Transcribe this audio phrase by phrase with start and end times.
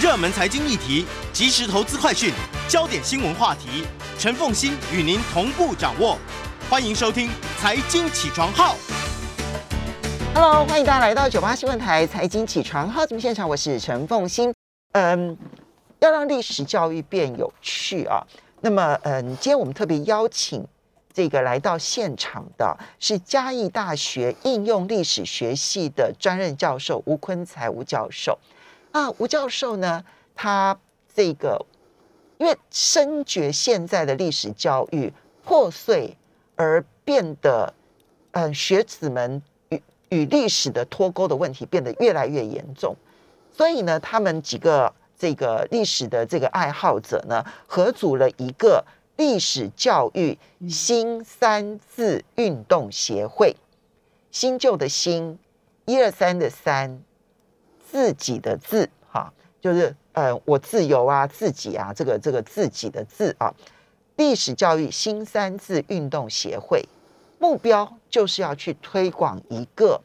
[0.00, 2.32] 热门财经议题、即时投资快讯、
[2.68, 3.84] 焦点新闻话题，
[4.16, 6.16] 陈凤欣与您同步掌握。
[6.70, 7.26] 欢迎收听
[7.58, 8.76] 《财经起床号》。
[10.36, 14.54] Hello，欢迎大家来到九八新闻台财经起床号节目现场，我是陈凤欣。
[14.92, 15.36] 嗯，
[15.98, 18.24] 要让历史教育变有趣啊，
[18.60, 20.64] 那么嗯，今天我们特别邀请
[21.12, 28.38] 这个来到现场的是嘉义大学应用历史学系的专任教授吴坤才吴教授。
[28.98, 30.04] 啊，吴教授呢，
[30.34, 30.76] 他
[31.14, 31.64] 这个
[32.38, 35.12] 因为深觉现在的历史教育
[35.44, 36.16] 破碎
[36.56, 37.72] 而变得，
[38.32, 42.96] 嗯，学子们与与历史的脱钩的问题变得越来越严重，
[43.52, 48.84] 所以呢，他们几个这个历史的这个爱好者呢，合组了一个
[49.16, 50.36] 历史教育
[50.68, 53.54] 新三字运动协会，
[54.32, 55.38] 新旧的新，
[55.84, 57.00] 一二三的三，
[57.90, 58.97] 自己的自，哈，
[59.68, 63.52] 就是呃，我自由啊，自己啊，这个这个自己的自啊，
[64.16, 66.82] 历史教育新三字运动协会，
[67.38, 70.00] 目标就是要去推广一个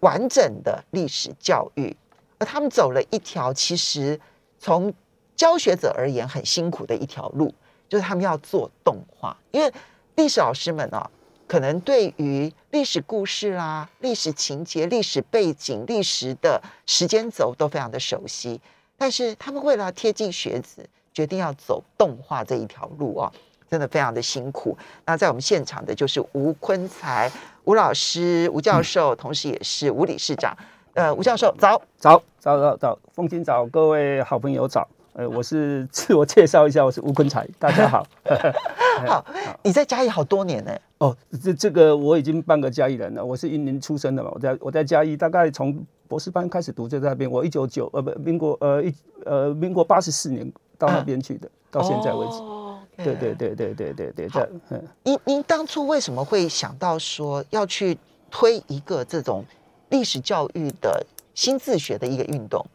[0.00, 1.94] 完整的历史教育，
[2.38, 4.18] 而他们走了一条其实
[4.58, 4.92] 从
[5.36, 7.52] 教学者而言很辛苦的一条路，
[7.86, 9.70] 就是他们要做动画，因为
[10.16, 11.10] 历史老师们啊，
[11.48, 18.60] 可能对于历史故事啦、历史情节、历史背景、历史的时间轴都非常的熟悉，
[18.98, 23.32] 但是他们为了贴近学子，决定要走动画这一条路哦，
[23.70, 24.76] 真的非常的辛苦。
[25.06, 27.32] 那在我们现场的就是吴坤才
[27.64, 30.54] 吴老师、吴教授，同时也是吴理事长。
[30.92, 31.80] 呃，吴教授早。
[31.96, 34.86] 早早早早，风清早，各位好朋友早。
[35.14, 38.06] 呃，我是自我介绍一下，我是吴坤才，大家好。
[39.06, 39.24] 好，
[39.62, 48.92] 你在嘉义好多年呢、哦，这这个我已经半个嘉义人了，我是云林出生的嘛，我在我在嘉义大概从博士班开始读就在那边，我一九九呃不民国呃一
[49.24, 52.34] 呃民国八十四年到那边去的，到现在为止。
[52.38, 52.54] 哦
[52.96, 54.84] 对对对对对对对，好在嗯。
[55.04, 57.96] 您您当初为什么会想到说要去
[58.28, 59.44] 推一个这种
[59.90, 62.66] 历史教育的新自学的一个运动？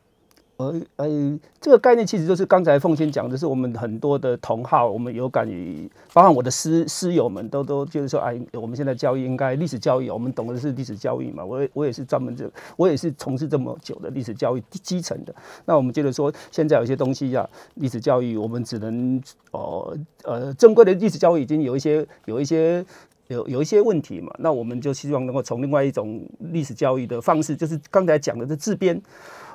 [0.63, 15.35] 呃呃，这个概念其实就是刚才凤仙讲的，是我们很多的同好，我们有感于，包含我的师师友们都都就是说，哎，我们现在教育应该历史教育，我们懂的是历史教育嘛，我也我也是专门这，我也是从事这么久的历史教育基层的。
[15.65, 19.21] 那我们觉得说，现在有些东西呀、历史教育我们只能
[19.51, 22.85] 哦呃正规的历史教育已经有一些有一些。
[23.29, 26.21] 有有一些问题嘛，那我们就希望能够从另外一种
[26.51, 29.01] 历史教育的方式，就是刚才讲的这自编，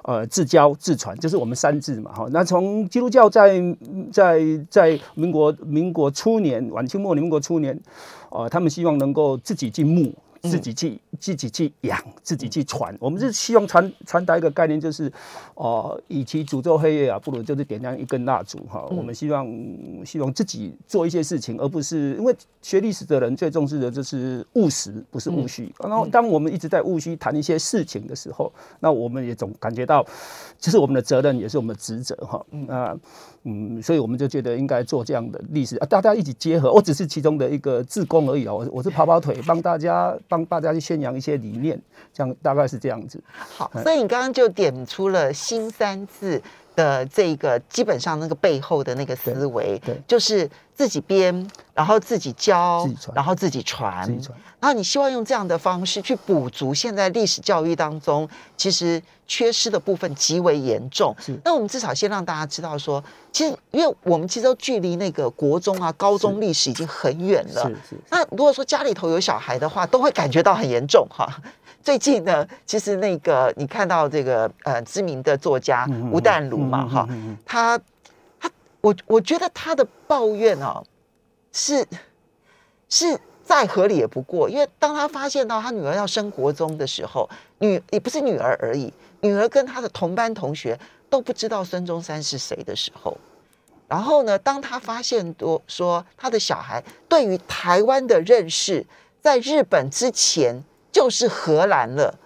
[0.09, 2.27] 呃，自教自传，就是我们三自嘛，哈。
[2.31, 3.61] 那从基督教在
[4.11, 7.79] 在在民国民国初年，晚清末年民国初年，
[8.31, 10.11] 呃，他们希望能够自己进墓。
[10.43, 12.97] 自己去自己去养，自己去传。
[13.01, 15.13] 我们是希望传传达一个概念，就是，
[15.55, 18.87] 哦、与其诅咒黑夜啊，不如就是点亮一根蜡烛哈。
[18.91, 19.47] 我们希望
[20.05, 25.73] 希望自己做一些事情，而不是因为学历史的人最重视的就是务实，不是务虚。
[25.81, 30.05] 然后当我们一直在务虚谈一些事情的时候，那我们也总感觉到，
[30.59, 32.45] 这是我们的责任，也是我们的职责哈。
[32.51, 32.97] 那
[33.45, 36.73] 嗯，所以我们就觉得应该做这样的历史啊，大家一起结合。
[36.73, 41.81] 我只是其中的一个志工而已啊，我我是跑跑腿，帮大家帮大家去宣扬一些理念，
[42.13, 43.23] 这样大概是这样子。
[43.33, 46.41] 好，所以你刚刚就点出了新三字
[46.79, 61.37] 的这个基本上那个背后的那个思维，就是自己编，然后自己教己，然后自己传，自己传然后你希望用这样的方式去补足现在历史教育当中其实缺失的部分极为严重是。
[61.45, 63.03] 那我们至少先让大家知道说，
[63.33, 71.27] 其实因为我们其实都距离那个国中啊、高中历史已经很远了，是是那如果说家里头有小孩的话，都会感觉到很严重哈。
[71.89, 77.09] 最近呢，其实那个你看到这个呃知名的作家吴淡如嘛哈，
[77.47, 77.81] 他
[78.39, 78.51] 他
[78.83, 80.85] 我我觉得他的抱怨哦
[81.51, 81.83] 是
[82.91, 87.27] 是再合理也不过，因为当他发现到他女儿要升国中的时候，
[87.61, 90.79] 女也不是女儿而已，女儿跟他的同班同学
[91.09, 93.17] 都不知道孙中山是谁的时候，
[93.89, 98.85] 然后呢，当他发现多说他的小孩对于台湾的认识，
[99.23, 102.19] 在日本之前就是荷兰了，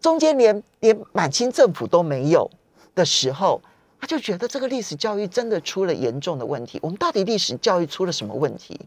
[0.00, 2.50] 中间连连满清政府都没有
[2.94, 3.60] 的时候，
[4.00, 6.78] 他就觉得这个历史教育真的出了严重的问题。
[6.82, 8.78] 我们到底历史教育出了什么问题？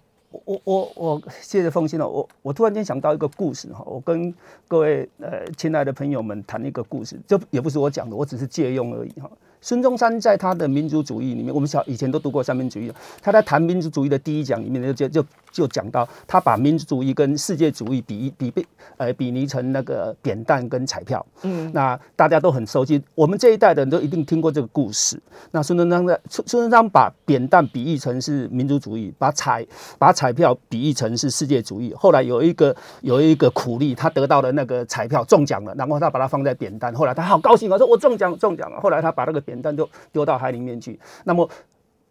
[0.45, 4.33] 我我我谢谢凤欣了，我我突然间想到一个故事哈，我跟
[4.67, 9.31] 各位呃亲爱的朋友们谈一个故事，这也不是我讲的，我只是借用而已哈。
[9.61, 18.65] 孙中山在他的民族主义里面，我们小以前都读过三民主义，他在谈民族主义的第一讲里面就就就讲到，他把民族主义跟世界主义比比比
[18.97, 21.25] 呃比拟成那个扁担跟彩票。
[21.41, 25.19] 嗯，那大家都很熟悉，我们这一代的人都一定听过这个故事。
[25.51, 29.65] 那孙中山的孙孙中山把扁担比喻成是民族主义，把彩
[29.97, 31.93] 把彩票比喻成是世界主义。
[31.95, 38.79] 后来有一个有一个苦力，他得到了那个彩票中奖了，然后他把它放在扁担，后来他好高兴啊，说我中奖中奖了。
[38.79, 41.49] 后来他把那个扁担就丢到海里面去，那么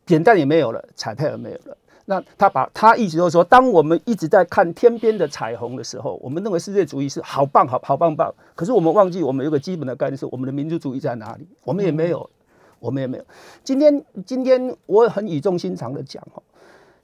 [0.06, 1.76] 扁担也没有了，彩票也没有了。
[2.06, 11.46] 那他把他意思就是说，当我们一直在看天边的彩虹的时候，我们认为世界主义是好棒好好棒棒，可是我们忘记我们有个基本的概念是我们的民族主义在哪里？
[11.64, 12.30] 我们也没有，
[12.78, 13.24] 我们也没有。
[13.62, 16.42] 今天今天我很语重心长的讲哦，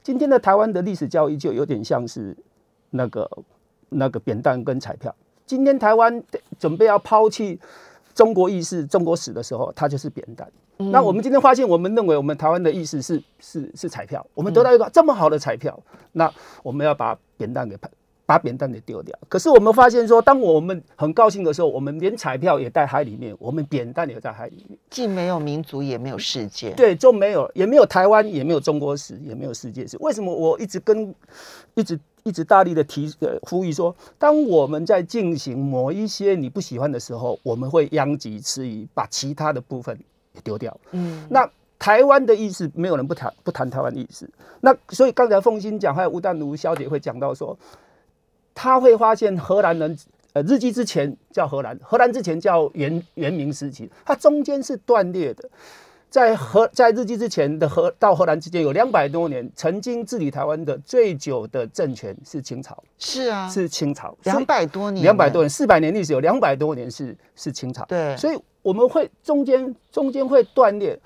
[0.03, 2.37] 今天的台湾的历史教育就有点像是
[2.91, 3.29] 那个
[3.89, 5.15] 那个扁担跟彩票。
[5.45, 6.23] 今天台湾
[6.61, 7.59] 准备要抛弃
[8.15, 10.51] 中国意识、中国史的时候，它就是扁担。
[10.91, 15.79] 那我们今天发现，我们认为我们台湾的意识是是是彩票，我们得到一个这么好的彩票，
[16.13, 16.33] 那
[16.63, 17.77] 我们要把扁担给
[18.25, 19.17] 把扁担给丢掉。
[19.29, 29.97] 可是我们发现说，当我们很高兴的时候，我们连彩票也在海里面，我们扁担也在海里面，既没有民族，也没有世界，对，就没有，也没有台湾，也没有中国史，也没有世界史。
[30.01, 31.15] 为什么我一直跟
[31.75, 39.99] 一直一直大力的提呃呼吁说，当我们在进行某一些你不喜欢的时候，我们会殃及池鱼，把其他的部分。
[40.35, 41.47] 也丢掉，嗯，那
[41.79, 44.27] 台湾的意思，没有人不谈不谈台湾意思。
[44.63, 47.55] 那所以刚才凤新讲，还有吴淡如小姐会讲到说，
[48.55, 49.95] 他会发现荷兰人，
[50.33, 55.47] 呃，日记之前叫荷兰，荷兰之前叫元元明时期，它中间是断裂的。
[56.13, 68.39] 在荷在日记之前的荷到荷兰之间有两百多年，曾经治理台湾的最久的政权是清朝，是啊，是清朝，两百多年，两百多年，四百年历史有两百多年是是清朝，对，所以。
[68.63, 70.97] 我们会中间中间会断裂，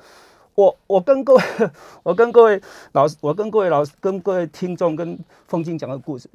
[0.55, 1.43] 我我跟各位
[2.05, 2.61] 我跟各位
[2.93, 5.19] 老师我跟各位老师跟各位听众跟
[5.49, 6.29] 风清讲个故事，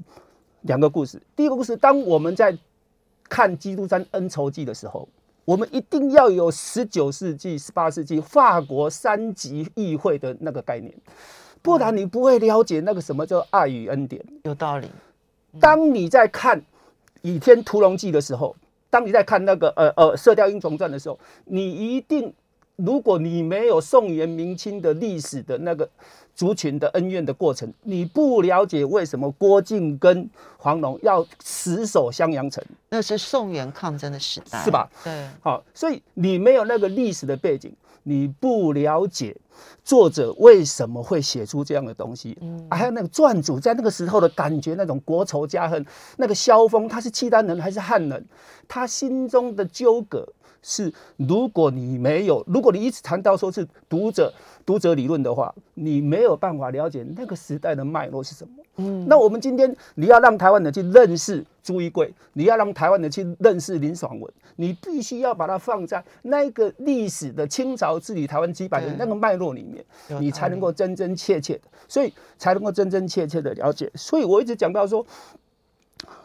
[0.62, 1.22] 两个故事。
[1.36, 2.58] 第一个故事，当我们在
[3.30, 5.08] 看《基督山恩仇记》的时候，
[5.46, 10.94] 我们一定要有十九世纪、十八世纪法国三级议会的那个概念，
[11.62, 14.24] 不然你不会了解那个什么叫爱与恩典。
[14.44, 14.88] 有道理。
[15.60, 16.60] 当你在看
[17.22, 18.56] 《倚天屠龙记》的时候。
[18.94, 22.34] 当你在看那个呃呃《射雕英雄传》的时候，你一定，
[22.76, 25.90] 如果你没有宋元明清的历史的那个
[26.36, 34.90] 族群的恩怨的过程，你不了解为什么郭靖跟黄蓉要死守襄阳城，那是宋元抗争的时代，是吧？
[35.04, 37.74] 对，好，所以你没有那个历史的背景，
[38.04, 39.36] 你不了解。
[39.84, 42.36] 作者为什么会写出这样的东西？
[42.42, 45.86] 嗯，还有那个撰主在那个时候的感觉，那种国仇家恨，
[46.18, 48.26] 那个萧峰他是契丹人还是汉人？
[48.68, 50.28] 他心中的纠葛
[50.64, 54.34] 是：如果你没有，如果你一直谈到说是读者
[54.66, 58.54] 读者理论的话，你没有办法了解那个时代的脉络是什么。
[58.78, 69.84] 嗯，那我们今天你要让台湾人去认识朱一贵，你要让台湾人去认识林爽文，你必须要把它放在那个历史的清朝治理台湾几百年那个脉络里面，
[70.22, 73.92] 你才能够真真切切的，所以才能够真真切切的了解。
[73.96, 75.06] 所以我一直讲到说，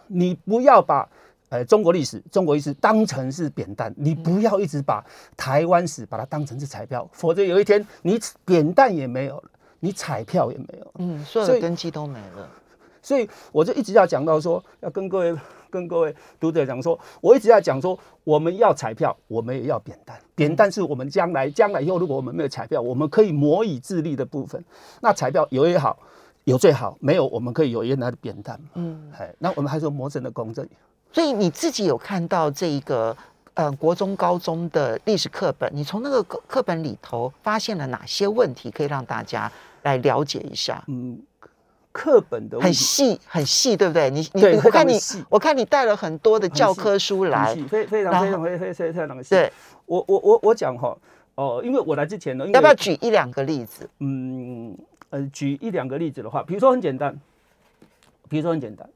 [0.06, 1.08] 你不要把
[1.48, 5.04] 呃中国历史、中国历史当成是扁担，你不要一直把
[5.37, 9.50] 台湾史把它当成是彩票，否则有一天你扁担也没有了。
[9.78, 12.48] 你彩票也没有，嗯，所有的根基都没了，
[13.02, 15.37] 所以我就一直要讲到说，要跟各位、
[15.69, 24.65] 跟各位读者讲说，我一直要讲说，我们要彩票，我们也要扁担，扁担是我们将来、将来以后，如果我们没有彩票，我们可以模以自立的部分。
[25.03, 25.98] 那彩票有也好，
[26.44, 30.67] 有最好，没有我们可以有原来的扁担嗯，哎，那我们还说魔神的公正。
[31.17, 33.17] 所以你自己有看到这一个？
[33.55, 39.51] 呃，国中、高中的历史课本，你从那个课课本里头发现了哪些问题，可以让大家
[39.82, 40.85] 来了解一下？
[40.89, 41.19] 嗯，
[41.91, 44.11] 课本的很细，很细，对不对？
[44.11, 44.99] 你你我看你，
[45.31, 49.31] 我看你带了很多的教科书来，非非常非常非非非非常细。
[49.31, 49.51] 对，
[49.87, 50.94] 我我我我讲哈，
[51.37, 53.89] 哦，因为我来之前呢，要不要举一两个例子？
[54.01, 54.77] 嗯
[55.08, 57.19] 呃，举一两个例子的话，比如说很简单，
[58.29, 58.87] 比如说很简单，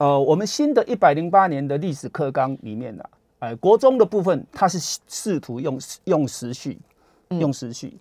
[0.00, 3.04] 呃，我们新的一百零八年的历史课纲里面呢。
[3.40, 6.78] 哎，国中的部分，它是试图用用时序，
[7.28, 7.94] 用时序。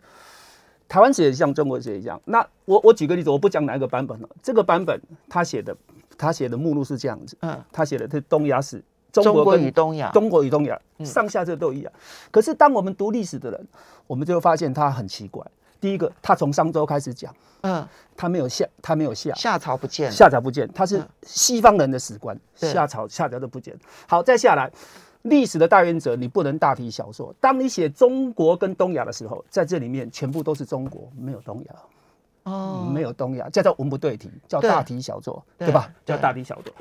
[0.87, 2.19] 台湾史也像中国史也一样。
[2.23, 4.29] 那我我举个例子，我不讲哪一个版本了。
[4.41, 5.75] 这个版本他写的，
[6.17, 7.37] 他写的目录是这样子。
[7.41, 11.91] 嗯，他写的是东亚史，中国与东亚，中国与东亚，上下这都一样。
[12.31, 13.67] 可是当我们读历史的人，
[14.07, 15.45] 我们就发现他很奇怪。
[15.79, 23.77] 第一个，他从商周开始讲，嗯，他没有夏，他没有夏，夏朝不见，夏朝不见，他是西方人的史观，夏朝夏朝都不见。
[24.07, 24.71] 好，再下来。
[25.23, 27.35] 历史的大原则，你不能大题小做。
[27.41, 31.75] 当你写中国跟东亚的时候，在这里面全部都是中国，没有东亚。
[32.43, 35.91] 哦，没有东亚，叫做文不对题，叫大题小做，对对吧？
[36.05, 36.73] 叫大题小做，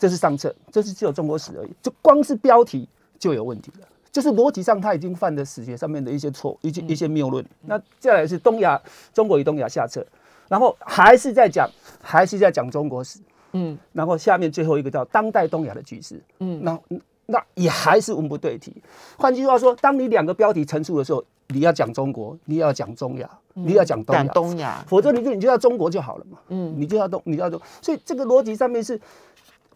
[0.00, 1.72] 这是上策，这是只有中国史而已。
[1.80, 2.88] 就光是标题
[3.20, 7.44] 就有问题了，就是逻辑上他已经犯的史学上面的一些错，一些一些谬论。
[7.62, 8.80] 那再来是东亚，
[9.12, 10.06] 中国与东亚下册，
[10.46, 11.68] 然后还是在讲，
[12.00, 13.18] 还是在讲中国史，
[13.54, 13.76] 嗯。
[13.92, 16.78] 然后下面最后一个叫当代东亚的局势，嗯，那
[17.26, 18.72] 那也还是文不对题。
[19.18, 26.72] 换句话说，当你两个标题陈述的时候，你要讲中国，你要讲中亚，你要讲东亚，东亚，否则你就你就要中国就好了嘛，嗯。
[26.76, 29.00] 你就要东，你就要东，所以这个逻辑上面是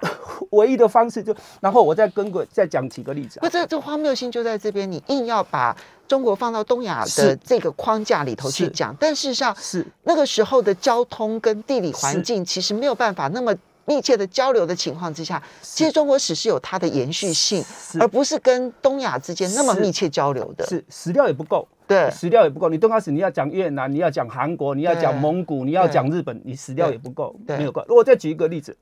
[0.51, 5.77] 唯一的方式就，然后我再跟个再讲几个例子、不，啊，这这荒谬性就在这边，你硬要把
[6.07, 9.87] 中国放到东亚的这个框架里头去讲，但事实上是。
[10.05, 17.63] 那个时候的交通跟地理环境其实没有办法那么密切的交流的情况之下，其实中国史是有它的延续性，
[18.01, 20.67] 而不是跟东亚之间那么密切交流的。
[20.67, 20.83] 是。
[20.89, 22.11] 史料也不够，对。
[22.11, 22.69] 史料也不够。
[22.69, 27.85] 你东亚史你要讲越南，你要讲韩国，你要讲蒙古，你要讲日本，你史料也不够，没有够。
[27.89, 28.77] 我再举一个例子，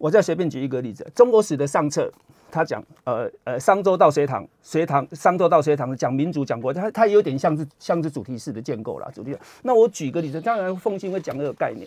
[0.00, 2.10] 我再随便举一个例子，中国史的上册。
[2.52, 9.36] 他讲，呃呃，商周到隋唐，隋唐商周到隋唐讲民族讲国，它它有点像是像是主题式的建构啦，主题。
[9.62, 11.86] 那我举个例子，当然奉信会讲这个概念。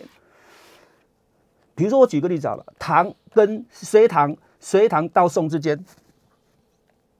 [1.74, 5.78] 比如说我举个例子好了，唐跟隋唐，隋唐到宋之间，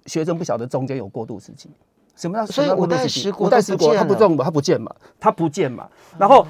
[0.07, 1.69] 学生不晓得中间有过渡时期。
[2.17, 5.87] 什么叫所以什么过渡五代时期十国五代十国都不中嘛，它不见嘛，它不见嘛。
[6.19, 6.47] 然后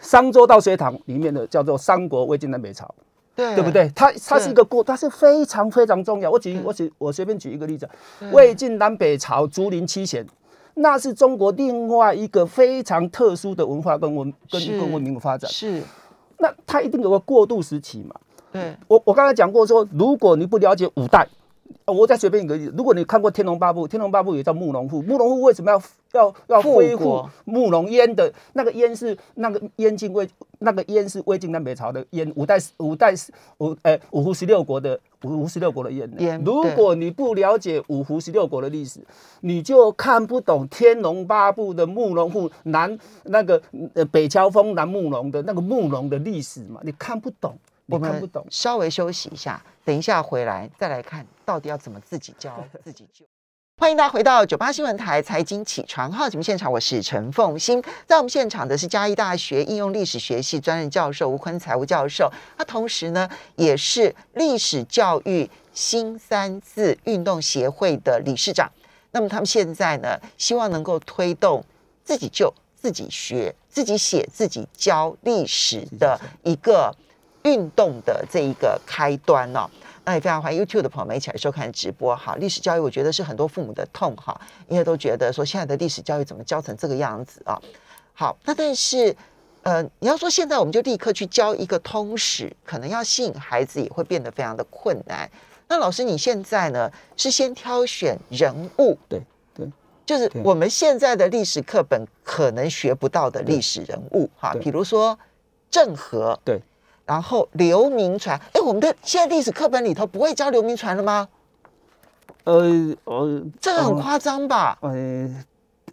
[0.00, 2.94] 商周到隋唐里面的叫做三国、魏晋南北朝，
[3.34, 3.70] 对对不？
[3.70, 3.90] 对？
[3.94, 6.30] 它它是一个过，它是非常非常重要。
[6.30, 7.88] 我举我举我随便举一个例子，
[8.32, 10.26] 魏晋南北朝、竹林七贤，
[10.74, 15.50] 那是中国另外一个非常特殊的文化跟文跟是跟文明的发展。
[15.50, 15.82] 是，
[16.38, 18.14] 那它一定有个过渡时期嘛。
[18.52, 21.26] 对，我我刚才讲过说，如果你不了解五代，呃
[21.86, 33.14] 我再随便一个例子，如果你看过《天龙八部》，《天龙八部》也叫慕容复，慕容复为什么要要要复恢复慕容燕的那个燕是那个燕晋魏那个燕是魏晋南北朝的燕，五代五代
[33.58, 36.10] 五呃五胡十六国的五胡十六国的燕。
[36.18, 39.00] 燕如果你不了解五胡十六国的历史，
[39.40, 43.60] 你就看不懂《天龙八部》的慕容复南那个
[43.94, 47.56] 呃北乔峰南慕容的那个慕容的历史嘛，你看不懂，
[47.92, 48.30] 我们。
[48.50, 53.24] 稍微休息一下，等一下回来再来看到底要怎么自己教 自己救。
[53.78, 57.82] 欢迎大家回到九八新闻台财经起床号节目现场，我是陈凤欣。
[58.06, 68.70] 在我们现场的是嘉义大学应用历史学系专任教授吴坤财务教授，他同时呢也是历史教育新三字运动协会的理事长。
[69.10, 71.64] 那么他们现在呢，希望能够推动
[72.04, 76.94] 自己救、自己学、自己写、自己教历史的一个
[77.44, 79.68] 运动的这一个开端哦。
[80.04, 82.34] 那也非常欢迎 YouTube 的朋友们一起来收看直播哈。
[82.40, 87.60] 历史教育我觉得是很多父母的痛哈，因为都觉得说现在的历史教育怎么教成这个样子啊？
[88.12, 89.14] 好，那但是
[89.62, 95.30] 呃，你要说现在我们就立刻去教一个通史，可能要吸引孩子也会变得非常的困难。
[95.68, 99.22] 那老师，你现在呢是先挑选人物，对
[99.54, 99.70] 对，
[100.04, 105.16] 就是我们现在的历史课本可能学不到的历史人物哈，对比如说
[105.70, 106.60] 郑和，对，
[107.12, 111.28] 然后刘铭传，哎，我们的现在历史课本里头不会教刘铭传了吗？
[112.44, 114.78] 呃呃，这个很夸张吧？
[114.80, 115.28] 呃，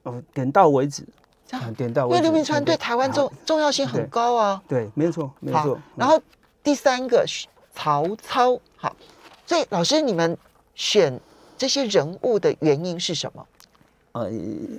[0.04, 1.04] 哦，点到为止，
[1.46, 2.30] 这样啊点到为止因为。
[2.30, 4.64] 刘铭传对台湾重好重要性很高啊。
[4.66, 6.18] 对，没错，没错。，然后
[6.64, 7.26] 第三个
[7.76, 8.96] 曹操，好，
[9.46, 10.38] 所以老师你们
[10.74, 11.20] 选
[11.58, 13.46] 这些人物的原因是什么？
[14.12, 14.30] 呃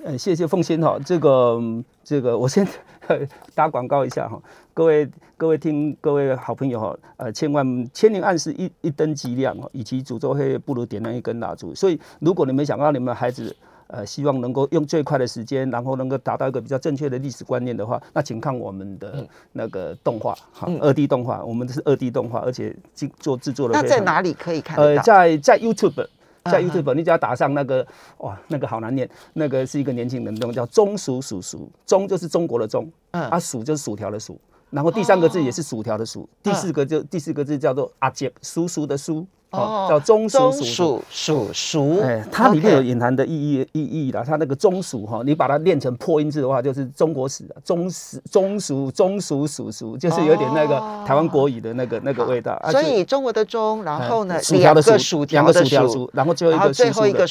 [0.05, 2.67] 呃，谢谢凤仙哈，这个嗯这个我先
[3.55, 4.41] 打广告一下哈，
[4.75, 11.75] 各位各位听各位好朋友哈，呃，千万千年暗示一一灯即亮哈，与其诅咒黑夜，不如点亮一根蜡烛。
[11.75, 13.55] 所以，如果你们想让你们的孩子
[13.87, 26.07] 呃，希望能够用最快的时间，然后能够达到一个比较正确的历史观念的话，那请看我们的那个动画哈，嗯二 D 动画，我们这是二 D 动画，而且制做制作的那在哪里可以看到呃，在在 YouTube，
[26.45, 27.87] 在 YouTube，你只要打上那个
[28.19, 33.23] 哇，那个好难念，那个是一个年轻人用叫中薯薯薯，中就是中国的中，嗯。
[33.29, 40.65] 啊薯就是薯条的薯，然后第三个字也是薯条的薯，第四个就第四个字叫做阿杰叔叔的叔，哦，叫中薯中薯薯。
[40.65, 44.23] 属属熟，哎，它里面有隐含的意义意义啦。
[44.25, 52.53] 它那个中属哈，你把它练成破音字的话，就是中国史啊，中史中属中属属属，就是有点那个哦台湾国语的那个那个味道。
[52.63, 57.27] 啊所以中国的中，然后呢哎，薯条的两个薯，条的两个薯条薯薯，，然后最后一个最后一个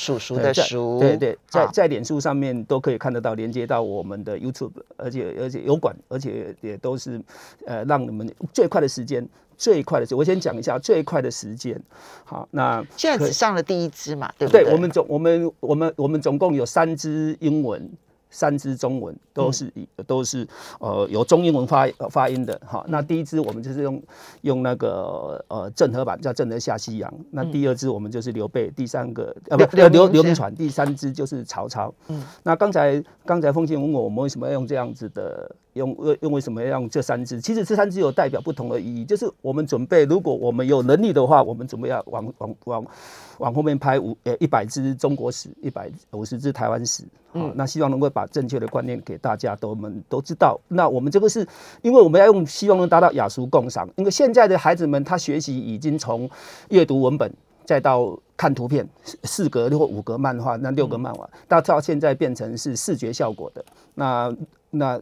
[0.99, 7.21] 对对，在在脸书上面都可以看得到，连接到我们的 YouTube，而且而且有管，而且也都是
[7.65, 9.25] 呃让你们最快的时间。
[9.59, 11.79] 最快的时，我先讲一下最快的时间。
[12.25, 14.73] 好，那现在只上了第一支嘛，对不对对？
[14.73, 17.87] 我们总我们我们我们总共有三支英文。
[18.31, 20.47] 三支中文都是以、都是
[20.79, 22.85] 呃有中英文发呃发音的哈。
[22.87, 23.99] 那第一支我们就是用
[24.41, 27.11] 用那个呃郑和版叫郑和下西洋。
[27.31, 31.91] 那第二支我们就是刘备，第三个呃不刘呃刘刘铭传，第三支就是曹操。
[32.09, 35.49] 嗯，那刚才刚才凤信问我我们为什么要用这样子的
[35.79, 37.41] 用用用为什么要用这三支？
[37.41, 42.85] 其实这三支有代表不同的意义，就是我们准备如果我们有能力的话，我们准备要往往往
[43.39, 50.59] 往后面拍五呃一百支中国史，一百五十支台湾史，好、那希望能够把正确的观念给大家都我们都知道。
[50.67, 51.47] 那我们这个是
[51.81, 53.89] 因为我们要用，希望能达到雅俗共赏。
[53.95, 56.29] 因为现在的孩子们他学习已经从
[56.69, 57.31] 阅读文本，
[57.65, 63.63] 再到看图片，四四格或五格漫画，那六格漫画，到到现在变成是视觉效果的。
[63.95, 64.35] 那
[64.71, 64.99] 那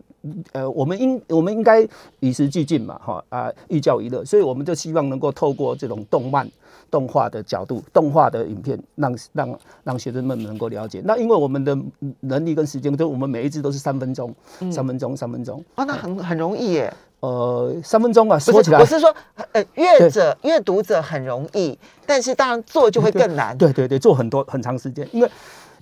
[0.51, 1.87] 呃，我们应我们应该
[2.19, 6.49] 与时俱进嘛，哈啊，寓教于乐，所以我们就希望能够透过这种动漫、
[6.89, 11.01] 动画的角度、动画的影片，让让让学生们能够了解。
[11.03, 11.77] 那因为我们的
[12.21, 14.33] 能力跟时间，都我们每一支都是三分钟，
[14.71, 16.93] 三分钟，三分钟，哦，那很很容易耶。
[17.19, 19.13] 呃，三分钟啊，说起来我是说，
[19.51, 23.57] 呃，阅者阅读者很容易，但是当然做就会更难。
[23.57, 25.29] 对对对，做很多很长时间，因为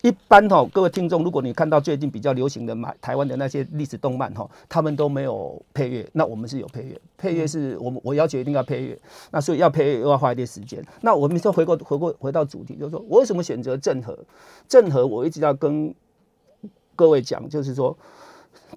[0.06, 8.96] 一般哈、各位听众，如果你看到最近比较流行的买台湾的那些历史动漫哈、他们都没有配乐，那我们是有配乐，配乐是我们我要求一定要配乐，
[9.32, 10.80] 那所以要配乐又要花一点时间。
[11.02, 14.16] 那我们说回过回过回到主题，就是说我为什么选择郑和？
[14.68, 15.92] 郑和我一直要跟
[16.96, 17.98] 各位讲，就是说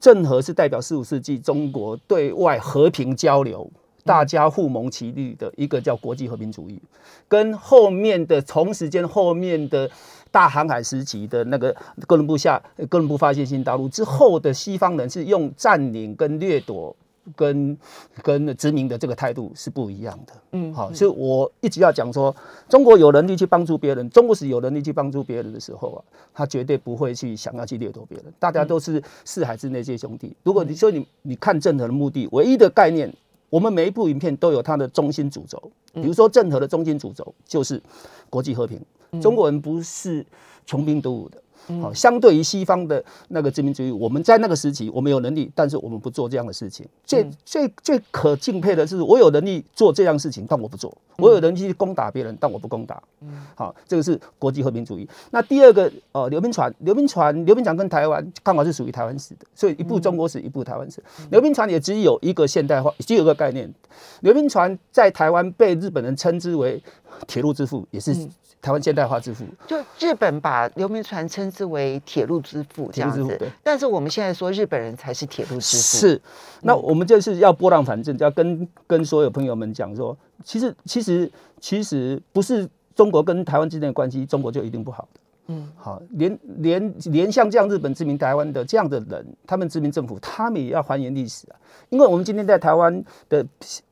[0.00, 3.70] 郑和是代表十五世纪中国对外和平交流。
[4.08, 6.80] 大家互蒙其利的一个叫国际和平主义，
[7.28, 9.88] 跟后面的同时间后面的
[10.30, 16.96] 大航海时期的那个哥伦布下哥伦布发现新大陆之后的西方人是用占领跟掠夺
[17.36, 17.76] 跟
[18.22, 20.32] 跟殖民的这个态度是不一样的。
[20.52, 22.34] 嗯，好，所以我一直要讲说，
[22.66, 26.00] 中国有能力去帮助别人，中国是有能力去帮助别人的时候啊，
[26.32, 28.32] 他绝对不会去想要去掠夺别人。
[28.38, 30.34] 大家都是四海之内皆兄弟。
[30.42, 33.12] 如果你说你你看任何的目的，唯一的概念。
[33.50, 37.82] 我们每一部影片都有它的中心主轴，比如说郑和的中心主轴就是
[38.28, 38.80] 国际和平。
[39.22, 40.24] 中国人不是
[40.66, 41.42] 穷兵黩武的，
[41.80, 46.87] 好，相对于西方的那个殖民主义，我们在那个时期我们有能力，但是我们不做这样的事情。
[47.04, 53.02] 最最最可敬佩的是，我有能力做这样事情，但我不做；我有能力去攻打别人，但我不攻打。
[53.20, 55.09] 嗯好，这个是国际和平主义。
[55.31, 61.02] 那第二个，呃，刘铭传，刘铭传，刘铭传跟台湾刚好是属于台湾史的，所以一部中国史，一部台湾史。
[61.31, 63.72] 刘铭传也只有一个现代化，只有一个概念。
[64.20, 66.83] 刘铭传在台湾被日本人称之为
[67.26, 68.14] 铁路之父，也是
[68.62, 69.44] 台湾现代化之父。
[69.66, 75.99] 就日本把刘铭传称之为铁路之父这样子但是我们现在说日本人才是铁路之父。
[75.99, 76.23] 是，
[76.62, 81.29] 那我们就是要拨浪反正，要跟跟所有朋友们讲说，其实其实
[81.61, 85.21] 其实不是中国跟台湾之间的关系，中国就一定不好的。
[85.49, 91.57] 嗯，好，连连连像这样日本殖民台湾的这样的人，他们殖民政府，他们也要还原历史啊，
[91.88, 93.44] 因为我们今天在台湾的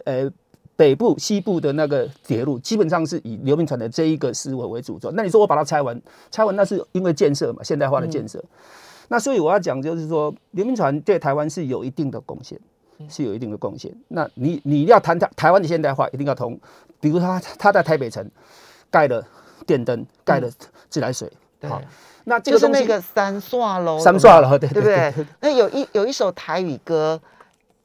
[0.05, 0.31] 呃。
[0.77, 5.11] 北部、西部的那个铁路，基本上是以刘铭传的这一个思维为主轴。
[5.13, 8.43] 那你说我把它拆完，拆完那是因为建设嘛，现代化的建设。
[9.09, 12.59] 那所以我要讲，就是说刘铭传对台湾是有一定的贡献，
[13.09, 13.95] 是有一定的贡献。
[14.09, 16.59] 那你你要谈台台湾的现代化，一定要从，
[17.01, 18.29] 比如他他在台北城
[18.91, 19.25] 盖了
[19.65, 20.51] 电灯，盖了
[20.91, 21.31] 自来水，
[21.63, 21.81] 好，
[22.25, 25.27] 那这就是那个三刷楼，三刷楼，对对不对对？
[25.41, 27.21] 那有一有一首台语歌，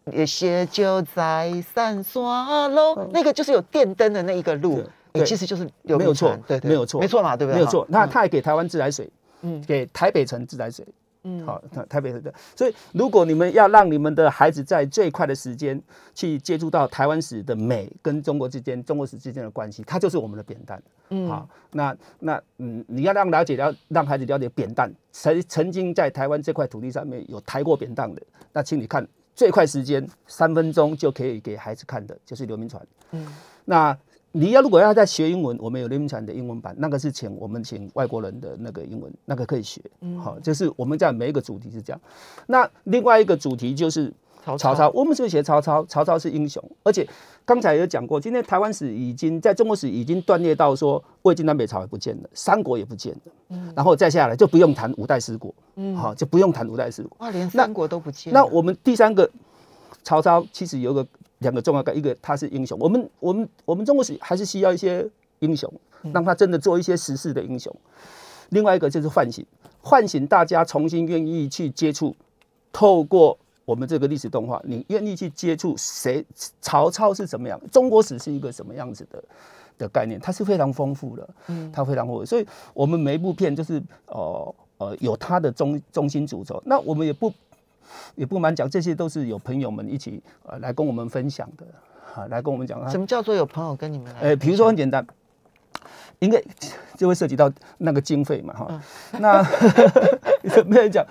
[0.05, 4.81] 有些就在三刷喽，那个就是有电灯的那一个路
[5.13, 6.99] 对，其实就是有没有错对对，没有错。
[6.99, 7.57] 没错嘛，对不对？
[7.57, 7.85] 没有错。
[7.89, 9.09] 那他还给台湾自来水，
[9.41, 9.61] 嗯。
[9.67, 10.85] 给台北城自来水，
[11.23, 12.33] 嗯，好，台台北城的。
[12.55, 15.79] 所以如果你们要让你们的孩子在最快的时间
[16.15, 20.81] 去接触到台湾史的美跟中国之间、中国史之间的关系，它就是我们的扁担。
[21.09, 28.21] 嗯，好，那那嗯，你要让了解了，让孩子了解扁担，曾曾经在台湾这块土地上面有抬过扁担的，
[28.53, 29.05] 那请你看
[29.41, 32.85] 最快时间三分钟就可以给孩子看的，就是刘铭传。
[33.09, 33.25] 嗯，
[33.65, 33.97] 那。
[34.33, 39.81] 你要如果要在学英文，我们有刘铭传的英文版，那个是请我们请外国人的那个英文，那个可以学。
[40.23, 41.99] 好，就是我们在每一个主题是这样。
[42.47, 47.07] 那另外一个主题就是曹曹操，我们是写曹操，曹操是英雄，而且
[47.45, 55.53] 刚才有讲过，今天台湾史已经在中国史已经断裂到说魏晋南北朝也不见了，三国也不见了，然后再下来就不用谈五代十国，
[55.95, 57.17] 好就不用谈五代十国。
[57.19, 58.39] 哇，连三国都不见了。
[58.39, 59.29] 那我们第三个
[60.03, 61.05] 曹操其实有个
[61.39, 65.07] 两个重要概，一个他是英雄，我们我们我们中国史还是需要一些
[65.39, 65.71] 英雄，
[66.11, 67.73] 让他真的做一些实事的英雄。
[68.49, 69.45] 另外一个就是唤醒，
[69.81, 72.15] 唤醒大家重新愿意去接触，
[72.73, 76.25] 透过我们这个历史动画，你愿意去接触谁？
[76.61, 77.59] 曹操是什么样？
[77.71, 79.23] 中国史是一个什么样子的
[79.77, 80.19] 的概念？
[80.19, 82.25] 它是非常丰富的，嗯，它非常丰富。
[82.25, 86.61] 所以，我们每一部片就是呃呃有它的中中心主轴。
[86.65, 87.31] 那我们也不
[88.15, 91.65] 也不瞒讲，这些都是有朋友们一起呃来跟我们分享的，
[92.15, 92.89] 啊，来跟我们讲。
[92.89, 94.19] 什么叫做有朋友跟你们来？
[94.21, 95.05] 呃，比如说很简单。
[96.19, 96.39] 应该
[96.95, 98.83] 就会涉及到那个经费嘛，哈。
[99.13, 99.43] 那
[100.67, 101.03] 没人讲？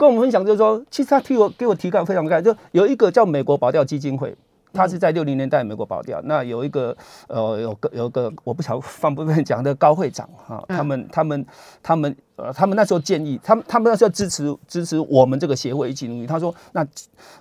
[0.00, 4.34] 跟我们分享就是说，其实他替我给我提纲非常干，就有一个叫美国保钓基金会，
[4.72, 6.18] 他是在六零年代美国保钓。
[6.22, 6.96] 那有一个
[7.28, 11.46] 呃，有个有个我不晓方不方便讲的高会长哈，他们他们
[11.82, 16.26] 他们呃，他们那时候建议，他们他们那时候支持支持我们这个协会一起努力。
[16.26, 16.82] 他说，那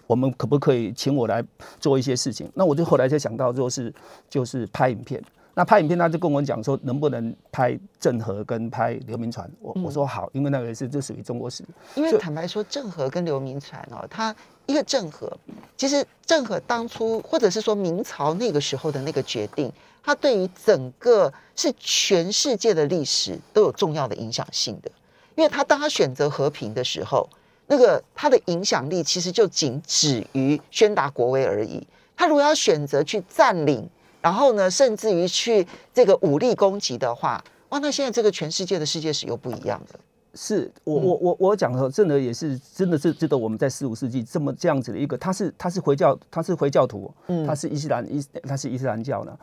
[0.05, 1.41] 我们可不可以请我来
[1.79, 2.51] 做一些事情？
[2.55, 3.93] 那我就后来才想到，就是
[4.29, 5.23] 就是拍影片。
[5.55, 9.49] 那拍影片，他就跟我讲说，能不能拍郑和跟拍刘铭传？
[9.59, 11.65] 我我说好，因为那个是这属于中国史。
[11.95, 14.33] 因为坦白说，郑和跟刘铭传哦，他
[14.67, 15.29] 一个郑和，
[15.75, 19.69] 其实郑和当初或者是说明朝那个时候的那个决定，
[20.01, 24.89] 他对于整个是全世界的历史都有重要的影响性的。
[25.35, 27.27] 因为他当他选择和平的时候，
[27.67, 31.85] 那个他的影响力其实就仅止于宣达国威而已。
[32.15, 33.89] 他如果要选择去占领。
[34.21, 39.99] 然后呢，甚至于去这个武力攻击的话，哇，那现在这个全世界的世界史又不一样了。
[40.35, 49.35] 是我我我我讲的，真的也是真的是值得我们在十五世纪这么这样子的一个，他是他是回教，他是回教徒，嗯，他是伊斯兰伊他是伊斯兰教呢。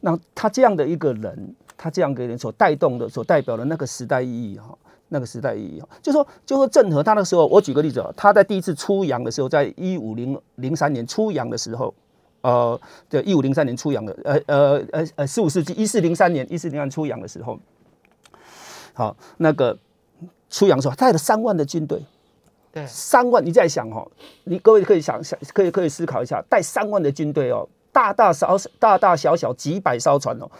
[0.00, 4.76] 那他这样的一个人，他这样给人所带动的，所代表的那个时代意义哈，
[5.08, 11.92] 那个时代意义哈，就说就说郑和他那时候，我举个例子啊，他在第一次出洋的时候，在一五零零三年出洋的时候。
[12.42, 17.58] 呃，对，一五零三年出洋的，呃呃呃呃，十五世纪一四零三年，一四零三出洋的时候，
[18.92, 19.78] 好，那个
[20.50, 22.04] 出洋的时候带了三万的军队，
[22.72, 24.06] 对，三万，你在想哈，
[24.44, 30.50] 你各位可以想想，可以可以思考一下，带三万的军队哦，大大小大大小小几百艘船哦，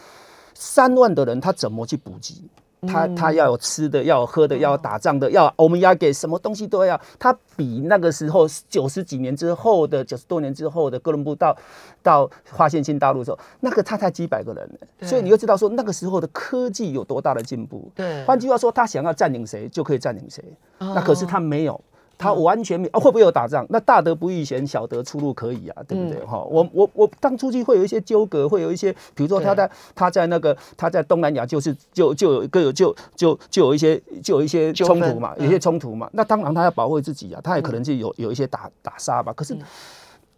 [0.55, 2.49] 三万的人他怎么去补给？
[2.89, 7.01] 他他要有吃的，要有喝的，要打仗的，要我们要给什么东西都要。
[7.19, 11.57] 他比那个时候九十几年之后的九十多年之后的哥伦布到
[12.03, 14.69] 到发现新大陆的时候，那个他才几百个人，
[15.03, 17.89] 所以你就知道说那个时候的科技有多大的进步。
[17.95, 20.43] 对，换句话说，他想要占领谁就可以占领谁。
[20.79, 21.81] 那可是他没有。
[22.23, 23.67] 他完全没啊，会不会有打仗？
[23.69, 26.25] 那大德不遇贤，小德出入可以啊，对不对？
[26.25, 36.09] 哈，我我我当初去会有一些纠葛，会有一些，比如说他在他在那个他在东南亚，就是就就有一个就就就有一些就有一些冲突嘛，有些冲突嘛。
[36.13, 39.33] 那当然他要保护自己啊，他也可能就有有一些打打杀吧。
[39.33, 39.59] 可是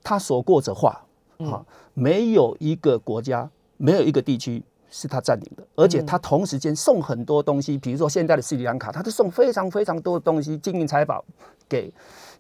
[0.02, 1.04] 他所过者话，
[1.40, 4.62] 哈，没有一个国家，没有一个地区。
[4.96, 11.24] 是他占领的，而且他同时间送很多东西，比如说现在的斯里兰卡，他都送非常非常多的东西，金银财宝
[11.68, 11.92] 给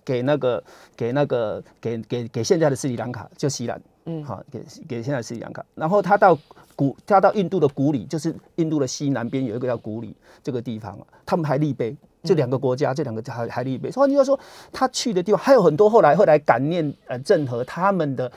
[0.04, 0.62] 给那个
[0.96, 5.64] 给那个给给给现在的斯里兰卡，就西兰，嗯，好，给给现在斯里兰卡。
[5.74, 6.38] 然后他到
[6.76, 13.90] 古，他到印度的古里，就是印度的西南边有一个叫古里这个地方他们还立碑，这两个国家这两个还还立碑。
[13.90, 14.38] 所以你要说，
[14.72, 18.30] 他去的地方还有很多，后来后来感念呃郑和他们的。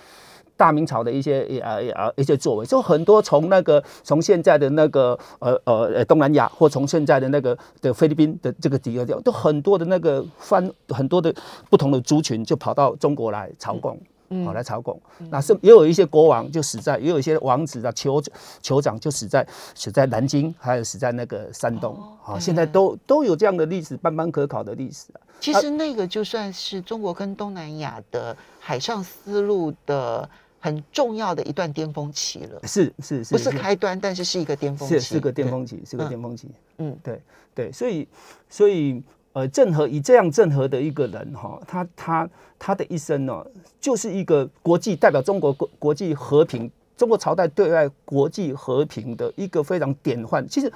[0.57, 11.33] 大明朝的一些呃呃一些作为，就很多从那个从现在的那个呃呃东南亚，或从现在的那个的菲律宾的这个几个地方，都很多的那个翻很多的
[11.69, 13.99] 不同的族群就跑到中国来朝贡，
[14.43, 14.99] 跑来朝贡。
[15.29, 18.19] 那是也有一些国王就死在，也有一些王子啊酋
[18.63, 21.95] 酋长就死在死在南京，还有死在那个山东。
[22.25, 25.21] 啊，现在都都有这样的历史，斑斑可考的历史啊。
[25.39, 30.27] 其实那个就算是中国跟东南亚的海上丝路的。
[30.59, 36.49] 很重要的一段巅峰期了，是是是，不是开端，但是是一个巅峰期，是是个巅峰期，是个巅峰期。
[36.79, 37.21] 嗯，对
[37.53, 38.07] 对，所以
[38.49, 39.01] 所以
[39.33, 43.45] 呃，郑和以这样郑和的一个人哈，他他他的一生呢，
[43.79, 50.47] 就是一个国际代表中国国国际和平，中国朝代对外国际和平的一个非常典范。
[50.49, 50.73] 其实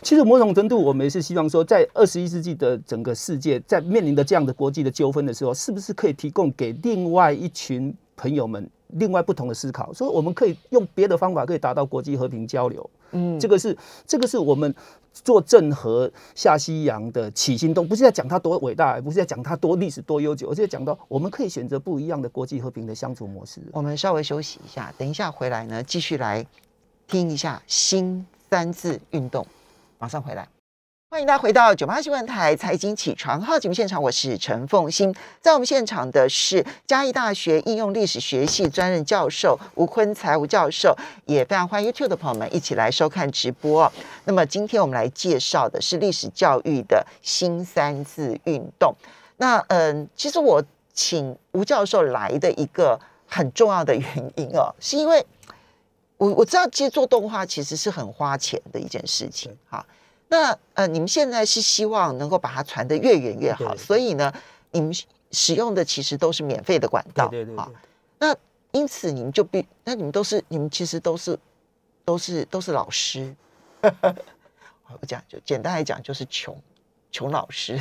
[0.00, 8.66] 其实某种程度，我们也是希望说，在二十一世纪的整个世界，在面临的这样的国际的纠纷的时候，是不是可以提供给另外一群朋友们？
[8.94, 12.88] 另外不同的思考，所以我们可以用别的方法可以达到国际和平交流。
[13.12, 13.76] 嗯，这个是
[14.06, 14.72] 这个是我们
[15.12, 23.60] 做郑和下西洋的起心动，不是在讲他多伟大，不是在讲他多历史多悠久，而是在讲到我们可以选择不一样的国际和平的相处模式。
[23.72, 26.46] 我们稍微休息一下，等一下回来呢，继续来
[27.08, 29.44] 听一下新三字运动，
[29.98, 30.59] 马上回来。
[31.12, 35.12] 欢迎大家回到九八新闻台财经起床号节目现场，我是陈凤欣。
[35.40, 40.96] 在我们现场的是嘉义大学应用历史学系专任教授吴坤才吴教授，
[41.26, 43.92] 也非常欢迎 YouTube 的朋友们一起来收看直播。
[44.26, 48.94] 那么今天我们来介绍的是历史教育的新三字运动。
[49.38, 50.62] 那嗯，其实我。
[50.92, 55.24] 请吴教授来的一个很重要的原因哦， 是因为
[56.18, 59.86] 我我知道，其实做动画其实是很花钱的一件事情哈。
[60.30, 64.32] 那呃，你们现在是希望能够把它传得越远越好，所以呢，
[64.70, 64.94] 你们
[65.32, 67.64] 使用的其实都是免费的管道，对对对
[68.20, 68.36] 那
[68.70, 71.36] 因此你们就必，那你们都是你们其实都是
[72.04, 73.34] 都是都是老师，
[73.82, 76.56] 我讲就简单来讲就是穷
[77.10, 77.76] 穷老师，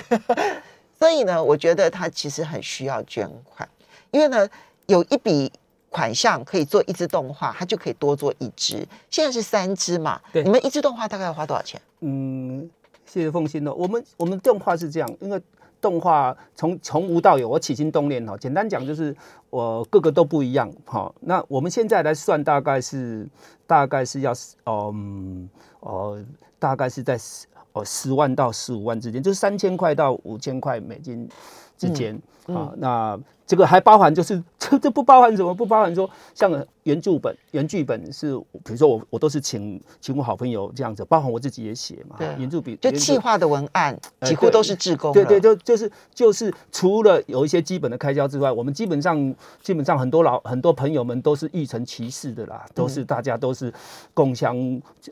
[0.98, 3.70] 所以呢，我觉得他其实很需要捐款，
[4.10, 4.50] 因为呢
[4.88, 5.52] 有一笔
[5.90, 11.82] 款项可以做一支动画，它就可以多做一支，现在是三支嘛，对你们一支动画大概要花多少钱？
[12.02, 12.70] 嗯，
[13.06, 13.74] 谢谢凤欣哦。
[13.74, 15.42] 我们我们动画是这样，因为
[15.82, 18.38] 动画从从无到有，我起心动念哦。
[18.38, 19.16] 简单讲就是
[19.50, 20.72] 我各个都不一样。
[20.86, 23.28] 好、那我们现在来算，大概是
[23.66, 24.34] 大概是要
[24.66, 25.50] 嗯
[25.80, 26.24] 哦，
[26.60, 31.28] 大概是在十哦十万到十五万之间，就是三千块到五千块美金
[31.80, 32.72] 之间啊。
[32.78, 35.52] 那这个还包含就是这这不包含什么？
[35.56, 36.52] 不包含说像
[36.84, 42.16] 原著本原剧本是，比如说我我都是请请我好朋友这样子，包含我自己也写嘛。
[42.20, 53.74] 对原著比就计划的文案呃几乎都是志工了，对对，就就是就是除了有一些基本的开销之外，我们基本上基本上很多老很多朋友们都是欲成其事的啦，都是大家都是
[54.14, 54.56] 共襄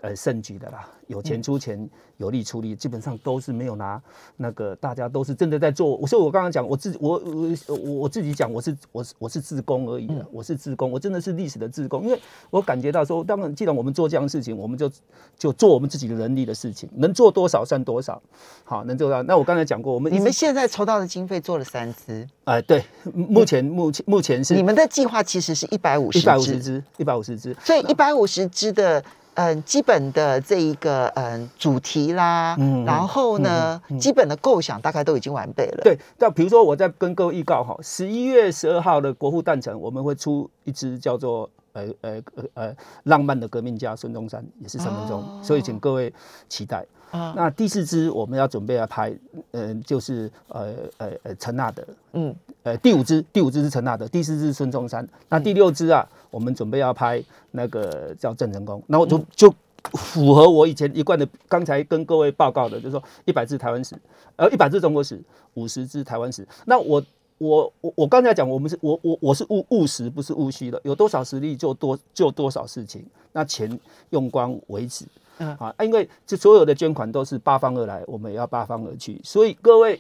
[0.02, 4.00] 呃盛举的啦，有钱出钱，有力出力，基本上都是没有拿
[4.36, 6.06] 那个大家都是真的在做。
[6.06, 14.90] 所以我刚刚讲我自己我我我我自己讲我是我是我是自工而已的，我是自工，我真的是历史的自工，因为我感觉到说，当然既然我们做这样的事情，我们就
[15.38, 18.22] 就做我们自己的能力的事情，能做多少算多少，
[18.64, 19.22] 好，能做到。
[19.24, 27.56] 那我刚才讲过，我们你们现在筹到的经费做了三支，哎，对，目前目前目前是你们的计划其实是一百五十一百五十支，只，一百五十只。
[27.64, 29.04] 所以一百五十支的。
[29.38, 46.12] 嗯，基本的这一个嗯主题啦，嗯然后呢，基本的构想大概都已经完备了。，对，那比如说我在跟各位预告哈，十一月十二号的国父诞辰，我们会出一支叫做呃呃呃呃浪漫的革命家孙中山，也是三分钟，哦所以请各位
[46.50, 46.84] 期待。
[47.12, 47.34] 啊。
[47.36, 49.14] 那第四支我们要准备要拍，
[49.52, 59.54] 嗯、就是呃呃呃陈纳德，嗯，呃，第五支，第五支是陈纳德，第四支是孙中山，那第六支啊，我们准备要拍那个叫郑成功，然后就就
[59.94, 63.96] 符合我以前一贯的，刚才跟各位报告的，就是说一百支台湾史，
[64.36, 65.22] 呃，一百支中国史，
[65.54, 66.46] 五十支台湾史。
[66.66, 67.02] 那我
[67.38, 75.06] 我我我刚才讲，我们是我我我是务务实，不是务虚的，有多少实力就多就多少事情，那钱用光为止。
[75.40, 80.00] 嗯啊，因为这所有的捐款都是八方而来，我们也要八方而去，所以各位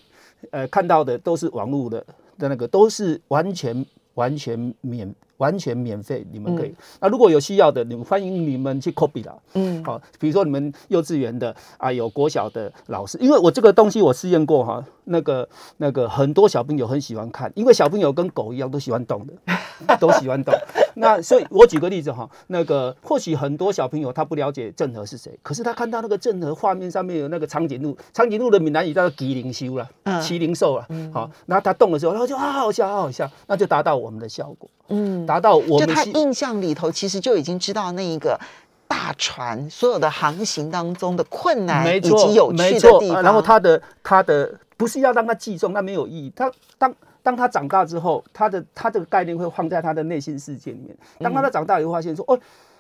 [0.52, 2.06] 呃看到的都是网络的
[2.38, 6.74] 的那个，都是完全完全免完全免费，你们可以。
[7.00, 9.38] 那如果有需要的，你们欢迎你们去 copy 啦。
[9.54, 15.48] 嗯，好、比如说你们幼稚园的啊，有国小的老师，因为我这个东西我试验过哈，那个
[15.78, 20.52] 那个很多小朋友很喜欢看，因为小朋友跟狗一样都喜欢动的，都喜欢动。
[21.00, 38.40] 那所以，我举个例子哈，那个或许很多小朋友他不了解郑和是谁，可是他看到那个郑和画面上面有那个长颈鹿，长颈鹿的闽南语叫做麒麟修了，嗯麒麟兽了，好，那他动的时候，然后就啊好笑，好好笑，那就达到我们的效果，嗯，达到我就们就他印象里头，其实就已经知道那一个
[38.88, 43.18] 大船所有的航行当中的困难以，及有趣没错的地方。
[43.18, 46.32] 啊然后他的他的不是要让他记诵，那没有意义。
[46.36, 46.94] 他当
[47.28, 50.96] 当他长大之后，他的他这个概念会放在他的内心世界里面。
[51.20, 52.40] 当他长大以后，发现说，哦。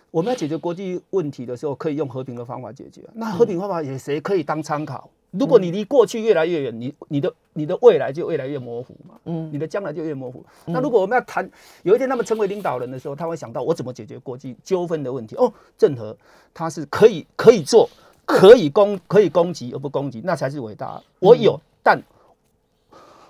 [0.09, 3.01] 我们要解决国际问题的时候，可以用和平的方法解决。
[3.13, 5.09] 那和平方法也谁可以当参考？
[5.31, 10.45] 如果你离过去越来越远，你你的你的未来就越来越模糊嘛，嗯你的将来就越模糊。
[10.65, 11.47] 那如果我们要谈，
[11.83, 15.35] 有一天他们成为领导人的时候，他会想到我怎么解决国际纠纷的问题。
[15.35, 16.15] 哦，郑和
[16.53, 17.89] 他是可以可以做，
[18.25, 21.03] 可以攻可以攻击而不攻击，那才是伟大。
[21.19, 22.01] 我有，但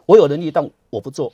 [0.07, 1.31] 我有能力，但我不做，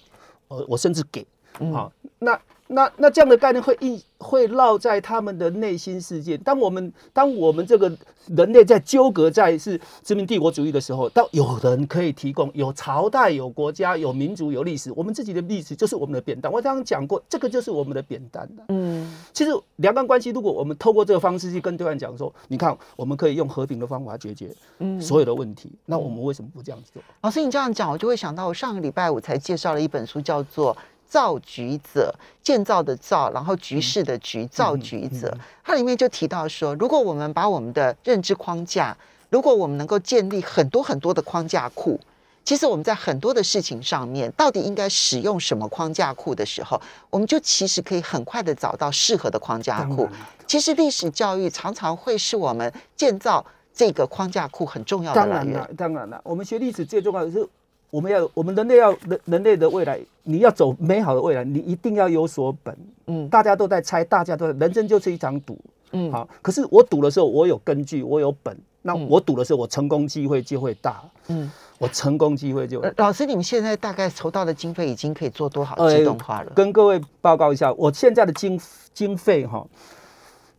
[0.49, 1.25] 我我甚至给
[1.73, 2.37] 啊，那
[2.73, 6.37] 那那这样的概念会一会烙在他们的内心世界。
[6.37, 7.91] 当我们当我们这个
[8.27, 16.51] 人类在纠葛在是殖民帝国主义的时候，到有人可以提供有朝代、有国家、有民族、有历史，我们自己的历史就是我们的扁担。
[16.51, 18.49] 我刚刚讲过，这个就是我们的扁担。
[18.69, 27.01] 嗯其实两岸关系，如果我们透过这个方式去跟对岸讲说，你看，我们可以用和平的方法解决嗯，所有的问题，那我们为什么不这样做？
[27.21, 30.73] 老师，你这样讲，我就会想到，我上个礼拜五才介绍了一本书，叫做
[31.13, 32.11] 《造局者》，
[32.43, 35.31] 建造的造，然后局势的局，造局者。
[35.63, 38.97] 它里面就提到说，如果我们把我们的认知框架，
[39.29, 41.99] 如果我们能够建立很多很多的框架库，
[42.43, 50.09] 其实我们在很多的事情上面，到底应该使用什么框架库的时候，我们就其实可以很快的找到适合的框架库
[50.47, 57.47] 其实历史教育常常会是我们建造这个框架库很重要的来源当然了。，当然了，我们学历史最重要的是
[57.93, 62.75] 我们要我们人类要人人类的未来，你要走美好的未来，你一定要有所本。
[63.05, 65.55] 嗯大家都在猜，大家都在，人生就是一场赌。
[65.91, 68.57] 嗯好，可是我赌的时候，我有根据，我有本。
[68.81, 76.51] 那嗯我赌的时候，我成功机会就会大，嗯，我成功机会就老师，你们现在大概筹到的经费已经可以做多少呃自动化了？
[76.55, 78.59] 跟各位报告一下，我现在的经
[78.91, 79.63] 经费哈，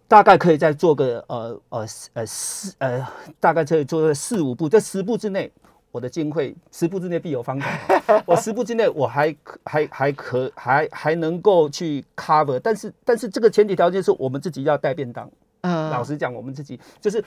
[0.06, 3.04] 大概可以再做个呃呃呃四呃，
[3.40, 5.50] 大概可以做个四五步，在十步之内，
[5.94, 8.22] 我的经费十步之内必有方法。
[8.26, 15.30] 我十步之内，我还可还还可还还能够去 cover，但是但是这个前提条件是我们自己要带便当。
[15.60, 17.24] 嗯老实讲，我们自己就是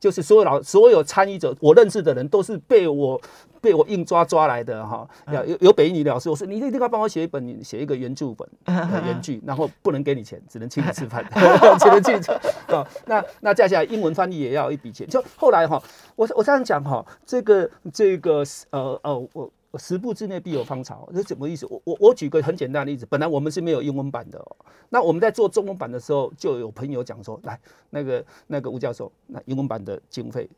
[0.00, 3.20] 就是所有老所有参与者，我认识的人都是被我
[3.60, 5.08] 被我硬抓抓来的哈。
[5.32, 11.24] 有有有北一女老师，我说你一定要帮我写一本，你写一个原著本、呃原剧，然后不能给你钱，只能请你吃饭，
[11.78, 12.32] 只能请你吃
[12.72, 12.86] 啊。
[13.06, 15.06] 那那接下来英文翻译也要一笔钱。
[15.06, 15.82] 就后来哈，
[16.16, 19.50] 我我这样讲哈，这个这个呃呃我。
[19.78, 21.66] 十步之内必有芳草，这什么意思？
[21.66, 24.56] 我我我举个很简单的例子，本来我们是没有英文版的哦，
[24.88, 30.48] 那我们在做中文版的时候，就有朋友讲说，来那个那个吴教授，那英文版的经费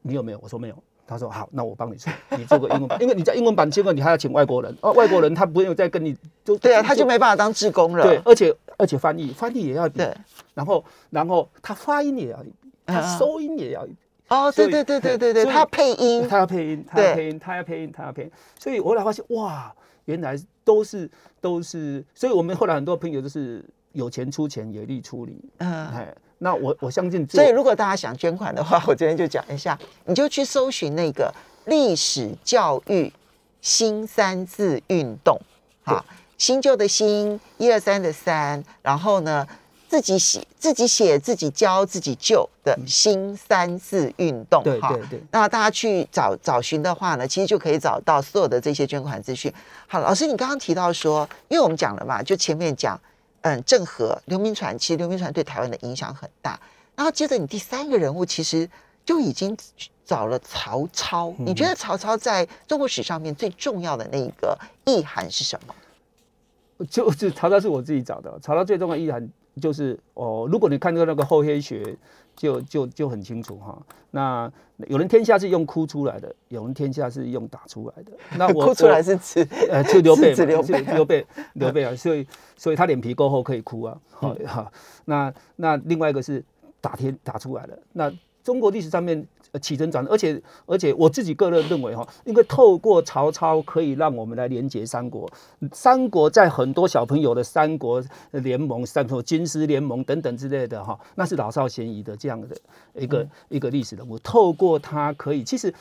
[0.00, 0.40] 你有没有？
[0.42, 0.82] 我说没有。
[1.06, 8.02] 他说好，那我帮你出， 你做个英文版，因为你在英文版，结果你还要请外国人，哦，外国人他不用再跟你就 对啊，他就没办法当志工了。
[8.02, 10.12] 对，而且而且翻译翻译也要对，
[10.54, 12.44] 然后然后他发音也要
[12.84, 13.96] 他嗯收音也要一笔。
[14.28, 18.30] 哦，对对对对对他配音，他要配音，他要配音，他要配音，他要配音。
[18.58, 19.72] 所以我后来发现，哇，
[20.06, 21.08] 原来都是
[21.40, 25.40] 都是，所以我们后来很多朋友就是有钱出钱，有力出力。
[25.58, 25.86] 嗯。
[25.86, 31.32] 哎，那我我相信，所以如果大家想捐款的话， 我今天就讲一下，你就去搜寻那个
[31.64, 33.12] 历史教育
[33.60, 35.40] 新三字运动，
[35.82, 36.04] 好，
[36.36, 39.46] 新旧的新，一二三的三，然后呢，
[39.88, 49.52] 自己写自己写自己教自己救的新三字运动，哈对对对那大家去找找寻的话呢，其实就可以找到所有的这些捐款资讯。
[49.86, 53.00] 好，老师，你刚刚提到说，因为我们讲了嘛，就前面讲，
[53.46, 56.58] 嗯，郑和、刘铭传，其实刘铭传对台湾的影响很大。
[56.96, 58.68] 然后接着你第三个人物，其实
[59.04, 59.56] 就已经
[60.04, 61.32] 找了曹操。
[61.38, 66.84] 你觉得曹操在中国史上面最重要的那个意涵是什么？
[66.90, 69.30] 就是曹操是我自己找的，曹操最重要的意涵
[69.62, 71.96] 就是哦，如果你看到那个厚黑学，
[72.36, 73.76] 就就就很清楚哈。
[74.10, 74.50] 那
[74.88, 78.12] 有人天下是用哭出来的，有人天下是用打出来的。
[78.36, 83.98] 那我 哭出来我是指呃，就刘 备嘛，刘备刘备，刘备啊，所以所以他脸皮够厚可以哭啊。
[84.10, 84.72] 好、好，
[85.06, 86.44] 那那另外一个是
[86.80, 87.78] 打天打出来的。
[87.92, 88.12] 那
[88.46, 95.28] 中国历史上面呃起承转，而且而且我自己个人认为哈，因为透过曹操可以让我们来连接三国。
[95.72, 102.56] 三国在很多小朋友的三国联盟、三国军师联盟等等之类的哈，那是老少咸宜的这样的
[102.94, 104.16] 一个、一个历史人物。
[104.20, 105.74] 透过他可以，其实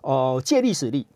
[0.00, 1.06] 哦、借历史力。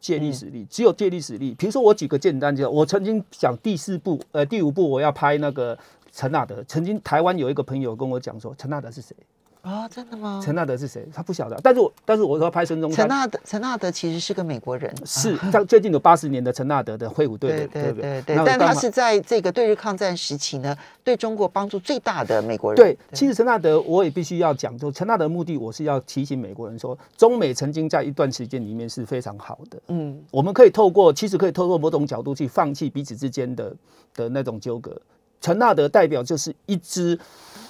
[0.00, 1.52] 借历史力，只有借历史力。
[1.58, 5.76] 比如说，我举个简单例子，我曾经讲第四部，呃，第五部我要拍那个
[6.12, 6.62] 陈纳德。
[6.68, 9.16] 曾经台湾有一个朋友跟我讲说，陈纳德是谁？
[9.62, 10.40] 啊、真的吗？
[10.42, 11.06] 陈纳德是谁？
[11.12, 11.58] 他不晓得。
[11.62, 22.76] 但是我，但是我说拍孙中山，陈纳德，陈纳德其实是个美国人，是他最近有八十年的陈纳德的挥舞队对的，对不对对，但他是在这个对日抗战时期呢，对中国帮助最大的美国人。
[22.76, 29.78] 对，其实陈纳德我也必须要讲，就陈纳德的目的，我是要提醒美国人说，中美曾经在一段时间里面是非常好的。
[29.88, 33.74] 嗯，我们可以透过，其实可以透过某种角度去放弃彼此之间的
[34.14, 34.96] 的那种纠葛。
[35.40, 37.16] 陈纳德代表就是一支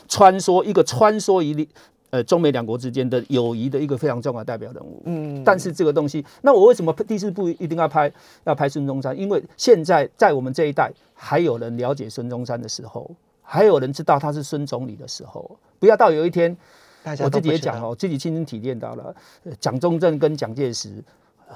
[0.09, 1.69] 穿梭，一个穿梭于
[2.11, 5.03] 呃中美两国之间的友谊的一个非常重要的代表人物。
[5.05, 8.11] 嗯，但是这个东西，那我为什么第四部一定要拍
[8.45, 9.17] 要拍孙中山？
[9.17, 13.11] 因为现在在我们这一代，还有人了解孙中山的时候，
[13.43, 16.57] 还有人知道他是孙总理的时候，不要到有一天，
[17.03, 21.03] 大家我自己也讲哦，我自己亲身体验到了，呃蒋中正跟蒋介石，
[21.47, 21.55] 呃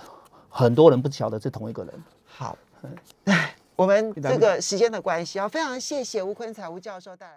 [0.51, 1.95] 很多人不晓得是同一个人。
[2.27, 2.57] 好，
[3.25, 7.31] 哎，我们 这个时间的关系啊，非常谢谢吴坤才吴教授带来。